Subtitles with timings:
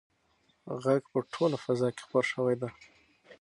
[0.83, 2.69] غږ په ټوله فضا کې خپور شوی دی.